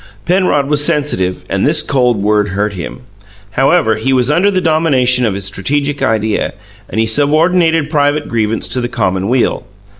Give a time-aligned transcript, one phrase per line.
[0.25, 3.01] Penrod was sensitive, and this cold word hurt him.
[3.51, 6.55] However, he was under the domination of his strategic idea,
[6.89, 9.63] and he subordinated private grievance to the common weal.